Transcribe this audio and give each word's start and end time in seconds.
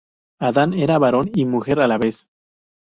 Adan 0.39 0.73
era 0.73 0.97
varón 0.97 1.29
y 1.35 1.45
mujer 1.45 1.79
a 1.79 1.85
la 1.87 1.99
vez. 1.99 2.27